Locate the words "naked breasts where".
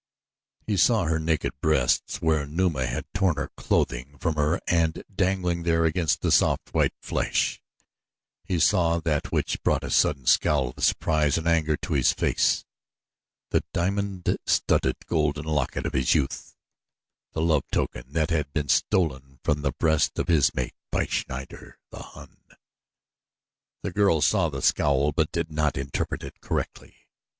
1.19-2.47